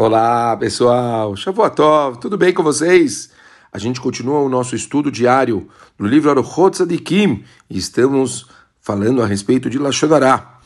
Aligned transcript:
Olá, 0.00 0.56
pessoal. 0.56 1.34
Shavuotov, 1.34 2.18
tudo 2.20 2.38
bem 2.38 2.54
com 2.54 2.62
vocês? 2.62 3.30
A 3.72 3.78
gente 3.80 4.00
continua 4.00 4.38
o 4.38 4.48
nosso 4.48 4.76
estudo 4.76 5.10
diário 5.10 5.68
no 5.98 6.06
livro 6.06 6.30
Aruchot 6.30 6.86
Kim 6.98 7.42
e 7.68 7.78
estamos 7.78 8.46
falando 8.80 9.20
a 9.20 9.26
respeito 9.26 9.68
de 9.68 9.76
Lashonará. 9.76 10.60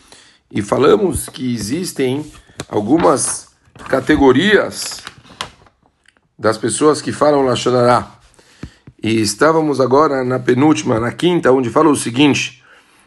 E 0.51 0.61
falamos 0.61 1.31
que 1.31 1.51
existem 1.55 2.31
algumas 2.69 3.49
categorias 3.89 5.03
das 6.39 6.59
pessoas 6.59 7.01
que 7.01 7.11
falam 7.11 7.41
Lashonará. 7.41 8.19
E 9.03 9.19
estávamos 9.19 9.81
agora 9.81 10.23
na 10.23 10.39
penúltima, 10.41 11.01
na 11.01 11.11
quinta, 11.11 11.51
onde 11.51 11.71
fala 11.71 11.89
o 11.89 11.97
seguinte: 11.97 12.62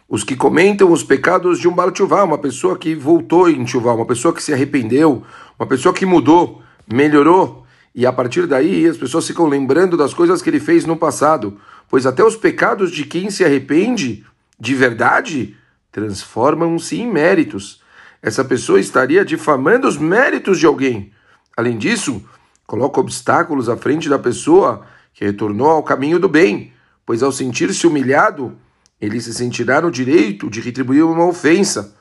os 0.08 0.24
que 0.24 0.36
comentam 0.36 0.92
os 0.92 1.04
pecados 1.04 1.60
de 1.60 1.68
um 1.68 1.74
Baal 1.74 1.92
uma 2.26 2.38
pessoa 2.38 2.78
que 2.78 2.94
voltou 2.94 3.50
em 3.50 3.66
Tchuvá, 3.66 3.94
uma 3.94 4.06
pessoa 4.06 4.34
que 4.34 4.44
se 4.44 4.54
arrependeu, 4.54 5.24
uma 5.58 5.68
pessoa 5.68 5.94
que 5.94 6.06
mudou, 6.06 6.62
melhorou, 6.92 7.66
e 7.94 8.06
a 8.06 8.14
partir 8.14 8.46
daí 8.46 8.86
as 8.86 8.98
pessoas 8.98 9.26
ficam 9.26 9.48
lembrando 9.48 9.98
das 9.98 10.14
coisas 10.14 10.42
que 10.42 10.50
ele 10.50 10.60
fez 10.60 10.86
no 10.86 10.96
passado, 10.96 11.60
pois 11.90 12.06
até 12.06 12.24
os 12.24 12.36
pecados 12.36 12.92
de 12.92 13.06
quem 13.06 13.32
se 13.32 13.44
arrepende 13.44 14.24
de 14.60 14.76
verdade 14.76 15.56
transformam-se 15.92 17.00
em 17.00 17.10
méritos. 17.10 17.82
Essa 18.22 18.44
pessoa 18.44 18.80
estaria 18.80 19.24
difamando 19.24 19.88
os 19.88 19.98
méritos 19.98 20.60
de 20.60 20.66
alguém. 20.66 21.12
Além 21.56 21.78
disso, 21.78 22.22
coloca 22.68 23.00
obstáculos 23.00 23.70
à 23.70 23.78
frente 23.78 24.10
da 24.10 24.20
pessoa 24.20 24.86
que 25.14 25.24
retornou 25.24 25.70
ao 25.70 25.84
caminho 25.84 26.20
do 26.20 26.28
bem, 26.28 26.74
pois 27.06 27.24
ao 27.24 27.32
sentir-se 27.32 27.88
humilhado, 27.88 28.58
ele 29.00 29.20
se 29.20 29.34
sentirá 29.34 29.82
no 29.82 29.92
direito 29.92 30.50
de 30.50 30.62
retribuir 30.62 31.06
uma 31.06 31.26
ofensa. 31.26 31.96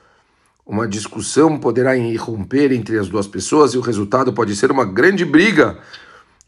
Uma 0.65 0.87
discussão 0.87 1.59
poderá 1.59 1.95
irromper 1.95 2.71
entre 2.71 2.97
as 2.97 3.07
duas 3.07 3.27
pessoas 3.27 3.73
e 3.73 3.77
o 3.77 3.81
resultado 3.81 4.33
pode 4.33 4.55
ser 4.55 4.71
uma 4.71 4.85
grande 4.85 5.23
briga, 5.23 5.77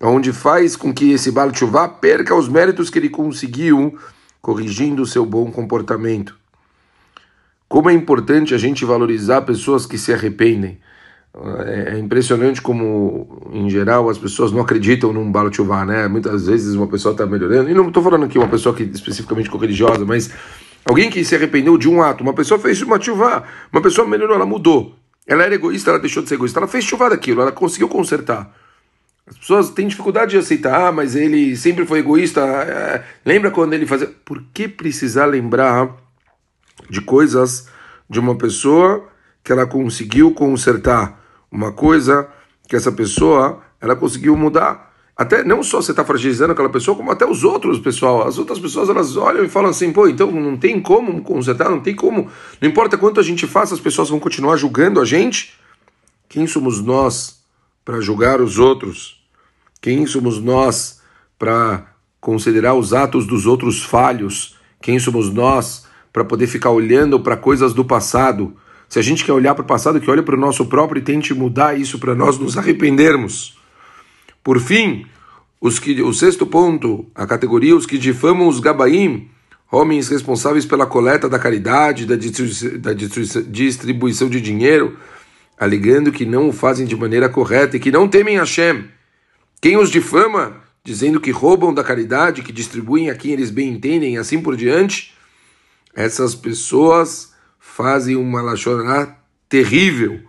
onde 0.01 0.33
faz 0.33 0.75
com 0.75 0.93
que 0.93 1.11
esse 1.11 1.31
Baal 1.31 1.51
Tshuva 1.51 1.87
perca 1.87 2.33
os 2.35 2.49
méritos 2.49 2.89
que 2.89 2.97
ele 2.97 3.09
conseguiu 3.09 3.97
corrigindo 4.41 5.01
o 5.01 5.05
seu 5.05 5.25
bom 5.25 5.51
comportamento. 5.51 6.35
Como 7.67 7.89
é 7.89 7.93
importante 7.93 8.55
a 8.55 8.57
gente 8.57 8.85
valorizar 8.85 9.41
pessoas 9.41 9.85
que 9.85 9.97
se 9.97 10.13
arrependem. 10.13 10.79
É, 11.35 11.95
é 11.95 11.99
impressionante 11.99 12.61
como, 12.61 13.49
em 13.51 13.69
geral, 13.69 14.09
as 14.09 14.17
pessoas 14.17 14.51
não 14.51 14.61
acreditam 14.61 15.13
num 15.13 15.31
Tshuva, 15.49 15.85
né? 15.85 16.07
Muitas 16.07 16.47
vezes 16.47 16.75
uma 16.75 16.87
pessoa 16.87 17.11
está 17.11 17.25
melhorando, 17.25 17.69
e 17.69 17.73
não 17.73 17.87
estou 17.87 18.01
falando 18.01 18.25
aqui 18.25 18.37
uma 18.37 18.47
pessoa 18.47 18.73
que 18.73 18.83
especificamente 18.83 19.49
religiosa, 19.49 20.03
mas 20.05 20.31
Alguém 20.87 21.09
que 21.09 21.23
se 21.25 21.35
arrependeu 21.35 21.77
de 21.77 21.89
um 21.89 22.01
ato, 22.01 22.23
uma 22.23 22.33
pessoa 22.33 22.57
fez 22.57 22.81
uma 22.81 22.99
chuva, 22.99 23.43
uma 23.73 23.81
pessoa 23.81 24.07
melhorou, 24.07 24.37
ela 24.37 24.45
mudou. 24.45 24.95
Ela 25.27 25.43
era 25.43 25.53
egoísta, 25.53 25.89
ela 25.89 25.99
deixou 25.99 26.23
de 26.23 26.29
ser 26.29 26.35
egoísta. 26.35 26.61
Ela 26.61 26.67
fez 26.67 26.85
chuva 26.85 27.09
daquilo, 27.09 27.41
ela 27.41 27.51
conseguiu 27.51 27.89
consertar. 27.89 28.55
As 29.27 29.37
pessoas 29.37 29.69
têm 29.71 29.89
dificuldade 29.89 30.31
de 30.31 30.37
aceitar, 30.37 30.87
ah, 30.87 30.91
mas 30.93 31.13
ele 31.13 31.57
sempre 31.57 31.85
foi 31.85 31.99
egoísta. 31.99 32.39
É, 32.39 33.03
lembra 33.25 33.51
quando 33.51 33.73
ele 33.73 33.85
fazia. 33.85 34.09
Por 34.23 34.41
que 34.53 34.69
precisar 34.69 35.25
lembrar 35.25 35.93
de 36.89 37.01
coisas 37.01 37.67
de 38.09 38.21
uma 38.21 38.37
pessoa 38.37 39.09
que 39.47 39.53
ela 39.53 39.65
conseguiu 39.65 40.33
consertar? 40.33 41.23
Uma 41.49 41.71
coisa 41.71 42.27
que 42.67 42.75
essa 42.75 42.91
pessoa 42.91 43.61
ela 43.79 43.95
conseguiu 43.95 44.35
mudar. 44.35 44.93
Até 45.15 45.41
não 45.41 45.63
só 45.63 45.81
você 45.81 45.91
está 45.91 46.03
fragilizando 46.03 46.51
aquela 46.51 46.67
pessoa, 46.67 46.97
como 46.97 47.09
até 47.09 47.25
os 47.25 47.45
outros, 47.45 47.79
pessoal. 47.79 48.27
As 48.27 48.37
outras 48.37 48.59
pessoas 48.59 48.89
elas 48.89 49.15
olham 49.15 49.45
e 49.45 49.47
falam 49.47 49.69
assim, 49.69 49.93
pô, 49.93 50.05
então 50.05 50.29
não 50.29 50.57
tem 50.57 50.81
como 50.81 51.21
consertar, 51.21 51.69
não 51.69 51.79
tem 51.79 51.95
como. 51.95 52.29
Não 52.59 52.69
importa 52.69 52.97
quanto 52.97 53.21
a 53.21 53.23
gente 53.23 53.47
faça, 53.47 53.73
as 53.73 53.79
pessoas 53.79 54.09
vão 54.09 54.19
continuar 54.19 54.57
julgando 54.57 54.99
a 54.99 55.05
gente. 55.05 55.53
Quem 56.27 56.45
somos 56.45 56.83
nós 56.83 57.39
para 57.85 58.01
julgar 58.01 58.41
os 58.41 58.59
outros? 58.59 59.25
Quem 59.79 60.05
somos 60.05 60.43
nós 60.43 61.01
para 61.39 61.87
considerar 62.19 62.73
os 62.73 62.93
atos 62.93 63.25
dos 63.25 63.45
outros 63.45 63.81
falhos? 63.81 64.57
Quem 64.81 64.99
somos 64.99 65.33
nós 65.33 65.87
para 66.11 66.25
poder 66.25 66.47
ficar 66.47 66.71
olhando 66.71 67.17
para 67.21 67.37
coisas 67.37 67.71
do 67.71 67.85
passado? 67.85 68.53
Se 68.89 68.99
a 68.99 69.01
gente 69.01 69.25
quer 69.25 69.33
olhar 69.33 69.53
para 69.53 69.63
o 69.63 69.67
passado, 69.67 69.99
que 69.99 70.09
olhe 70.09 70.21
para 70.21 70.35
o 70.35 70.39
nosso 70.39 70.65
próprio 70.65 70.99
e 70.99 71.03
tente 71.03 71.33
mudar 71.33 71.77
isso 71.77 71.99
para 71.99 72.15
nós 72.15 72.37
nos 72.37 72.57
arrependermos. 72.57 73.57
Por 74.43 74.59
fim, 74.59 75.05
os 75.59 75.79
que, 75.79 76.01
o 76.01 76.13
sexto 76.13 76.45
ponto, 76.45 77.05
a 77.13 77.25
categoria 77.25 77.75
os 77.75 77.85
que 77.85 77.97
difamam 77.97 78.47
os 78.47 78.59
gabaim, 78.59 79.29
homens 79.71 80.07
responsáveis 80.07 80.65
pela 80.65 80.85
coleta 80.85 81.27
da 81.27 81.37
caridade, 81.37 82.05
da, 82.05 82.15
da 82.15 82.93
distribuição 82.93 84.29
de 84.29 84.39
dinheiro, 84.39 84.97
alegando 85.59 86.11
que 86.11 86.25
não 86.25 86.49
o 86.49 86.53
fazem 86.53 86.85
de 86.85 86.95
maneira 86.95 87.27
correta 87.27 87.75
e 87.75 87.79
que 87.79 87.91
não 87.91 88.07
temem 88.07 88.37
Hashem. 88.37 88.85
Quem 89.59 89.75
os 89.75 89.89
difama, 89.89 90.61
dizendo 90.83 91.19
que 91.19 91.31
roubam 91.31 91.73
da 91.73 91.83
caridade, 91.83 92.43
que 92.43 92.53
distribuem 92.53 93.09
a 93.09 93.15
quem 93.15 93.31
eles 93.31 93.49
bem 93.49 93.73
entendem 93.73 94.13
e 94.13 94.17
assim 94.17 94.41
por 94.41 94.55
diante, 94.55 95.13
essas 95.93 96.35
pessoas 96.35 97.33
fazem 97.75 98.15
uma 98.15 98.41
lachonará 98.41 99.17
terrível, 99.49 100.19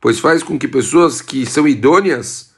pois 0.00 0.18
faz 0.18 0.42
com 0.42 0.58
que 0.58 0.68
pessoas 0.68 1.22
que 1.22 1.46
são 1.46 1.66
idôneas 1.66 2.52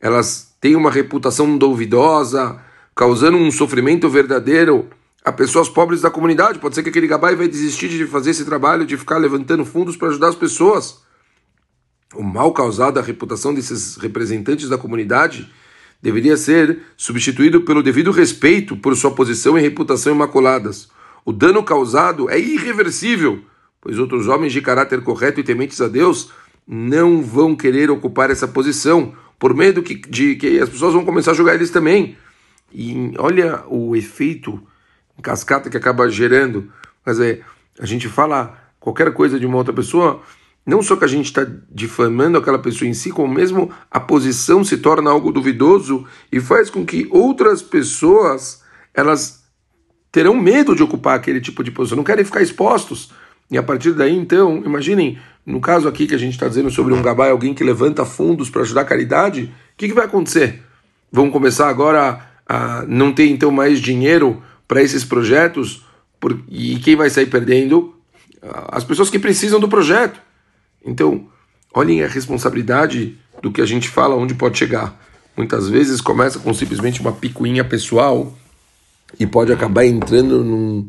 elas 0.00 0.54
têm 0.60 0.74
uma 0.74 0.90
reputação 0.90 1.58
duvidosa, 1.58 2.58
causando 2.96 3.36
um 3.36 3.50
sofrimento 3.50 4.08
verdadeiro 4.08 4.88
a 5.24 5.30
pessoas 5.30 5.68
pobres 5.68 6.00
da 6.00 6.10
comunidade. 6.10 6.58
Pode 6.58 6.74
ser 6.74 6.82
que 6.82 6.88
aquele 6.88 7.06
gabai 7.06 7.36
vai 7.36 7.46
desistir 7.46 7.88
de 7.88 8.06
fazer 8.06 8.30
esse 8.30 8.44
trabalho, 8.44 8.86
de 8.86 8.96
ficar 8.96 9.18
levantando 9.18 9.64
fundos 9.64 9.96
para 9.96 10.08
ajudar 10.08 10.28
as 10.28 10.34
pessoas. 10.34 11.02
O 12.14 12.22
mal 12.22 12.52
causado 12.52 12.98
à 12.98 13.02
reputação 13.02 13.52
desses 13.52 13.96
representantes 13.96 14.68
da 14.68 14.78
comunidade 14.78 15.52
deveria 16.02 16.36
ser 16.36 16.80
substituído 16.96 17.60
pelo 17.60 17.82
devido 17.82 18.10
respeito 18.10 18.74
por 18.74 18.96
sua 18.96 19.14
posição 19.14 19.58
e 19.58 19.60
reputação 19.60 20.14
imaculadas. 20.14 20.88
O 21.24 21.32
dano 21.32 21.62
causado 21.62 22.30
é 22.30 22.38
irreversível, 22.38 23.44
pois 23.80 23.98
outros 23.98 24.28
homens 24.28 24.52
de 24.52 24.60
caráter 24.60 25.02
correto 25.02 25.40
e 25.40 25.44
tementes 25.44 25.80
a 25.80 25.88
Deus 25.88 26.30
não 26.66 27.22
vão 27.22 27.56
querer 27.56 27.90
ocupar 27.90 28.30
essa 28.30 28.46
posição 28.46 29.14
por 29.38 29.54
medo 29.54 29.82
que, 29.82 29.94
de 29.94 30.36
que 30.36 30.58
as 30.58 30.68
pessoas 30.68 30.92
vão 30.92 31.04
começar 31.04 31.30
a 31.30 31.34
jogar 31.34 31.54
eles 31.54 31.70
também. 31.70 32.16
E 32.72 33.12
olha 33.18 33.64
o 33.66 33.96
efeito 33.96 34.62
cascata 35.20 35.70
que 35.70 35.76
acaba 35.76 36.08
gerando. 36.08 36.70
Mas 37.04 37.20
é, 37.20 37.40
a 37.78 37.86
gente 37.86 38.08
fala 38.08 38.58
qualquer 38.78 39.12
coisa 39.12 39.38
de 39.38 39.46
uma 39.46 39.56
outra 39.56 39.72
pessoa, 39.72 40.22
não 40.64 40.82
só 40.82 40.96
que 40.96 41.04
a 41.04 41.08
gente 41.08 41.26
está 41.26 41.46
difamando 41.70 42.38
aquela 42.38 42.58
pessoa 42.58 42.88
em 42.88 42.94
si, 42.94 43.10
como 43.10 43.32
mesmo 43.32 43.70
a 43.90 44.00
posição 44.00 44.64
se 44.64 44.78
torna 44.78 45.10
algo 45.10 45.32
duvidoso 45.32 46.06
e 46.32 46.40
faz 46.40 46.70
com 46.70 46.84
que 46.84 47.06
outras 47.10 47.62
pessoas 47.62 48.62
elas 48.94 49.44
terão 50.10 50.34
medo 50.34 50.74
de 50.74 50.82
ocupar 50.82 51.16
aquele 51.16 51.40
tipo 51.40 51.62
de 51.62 51.70
posição, 51.70 51.96
não 51.96 52.04
querem 52.04 52.24
ficar 52.24 52.42
expostos. 52.42 53.12
E 53.50 53.58
a 53.58 53.62
partir 53.62 53.92
daí, 53.92 54.16
então, 54.16 54.62
imaginem, 54.64 55.18
no 55.44 55.60
caso 55.60 55.88
aqui 55.88 56.06
que 56.06 56.14
a 56.14 56.18
gente 56.18 56.34
está 56.34 56.46
dizendo 56.46 56.70
sobre 56.70 56.94
um 56.94 57.02
gabai, 57.02 57.30
alguém 57.30 57.52
que 57.52 57.64
levanta 57.64 58.04
fundos 58.04 58.48
para 58.48 58.62
ajudar 58.62 58.82
a 58.82 58.84
caridade, 58.84 59.52
o 59.74 59.76
que, 59.76 59.88
que 59.88 59.94
vai 59.94 60.04
acontecer? 60.04 60.62
Vão 61.10 61.30
começar 61.30 61.68
agora 61.68 62.20
a 62.48 62.84
não 62.86 63.12
ter 63.12 63.28
então 63.28 63.50
mais 63.50 63.80
dinheiro 63.80 64.42
para 64.68 64.82
esses 64.82 65.04
projetos? 65.04 65.84
Por, 66.20 66.38
e 66.48 66.76
quem 66.76 66.94
vai 66.94 67.10
sair 67.10 67.26
perdendo? 67.26 67.94
As 68.68 68.84
pessoas 68.84 69.10
que 69.10 69.18
precisam 69.18 69.58
do 69.58 69.68
projeto. 69.68 70.20
Então, 70.84 71.26
olhem 71.74 72.02
a 72.02 72.06
responsabilidade 72.06 73.16
do 73.42 73.50
que 73.50 73.60
a 73.60 73.66
gente 73.66 73.88
fala, 73.88 74.14
onde 74.14 74.34
pode 74.34 74.58
chegar. 74.58 74.96
Muitas 75.36 75.68
vezes 75.68 76.00
começa 76.00 76.38
com 76.38 76.52
simplesmente 76.54 77.00
uma 77.00 77.12
picuinha 77.12 77.64
pessoal 77.64 78.32
e 79.18 79.26
pode 79.26 79.52
acabar 79.52 79.84
entrando 79.84 80.44
num, 80.44 80.86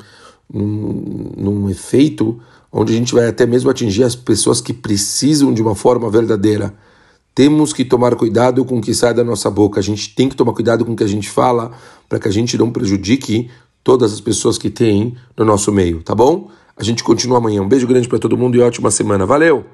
num, 0.53 1.31
num 1.37 1.69
efeito 1.69 2.39
onde 2.71 2.93
a 2.93 2.95
gente 2.95 3.13
vai 3.13 3.27
até 3.27 3.45
mesmo 3.45 3.69
atingir 3.69 4.03
as 4.03 4.15
pessoas 4.15 4.61
que 4.61 4.73
precisam 4.73 5.53
de 5.53 5.61
uma 5.61 5.75
forma 5.75 6.09
verdadeira. 6.09 6.73
Temos 7.35 7.73
que 7.73 7.83
tomar 7.83 8.15
cuidado 8.15 8.63
com 8.63 8.77
o 8.77 8.81
que 8.81 8.93
sai 8.93 9.13
da 9.13 9.23
nossa 9.23 9.49
boca. 9.49 9.79
A 9.79 9.83
gente 9.83 10.13
tem 10.15 10.29
que 10.29 10.35
tomar 10.35 10.53
cuidado 10.53 10.85
com 10.85 10.93
o 10.93 10.95
que 10.95 11.03
a 11.03 11.07
gente 11.07 11.29
fala 11.29 11.71
para 12.07 12.19
que 12.19 12.27
a 12.27 12.31
gente 12.31 12.57
não 12.57 12.71
prejudique 12.71 13.49
todas 13.83 14.13
as 14.13 14.21
pessoas 14.21 14.57
que 14.57 14.69
tem 14.69 15.15
no 15.37 15.45
nosso 15.45 15.71
meio, 15.71 16.03
tá 16.03 16.13
bom? 16.13 16.49
A 16.77 16.83
gente 16.83 17.03
continua 17.03 17.37
amanhã. 17.37 17.61
Um 17.61 17.67
beijo 17.67 17.87
grande 17.87 18.07
para 18.07 18.19
todo 18.19 18.37
mundo 18.37 18.55
e 18.55 18.59
ótima 18.59 18.91
semana. 18.91 19.25
Valeu! 19.25 19.65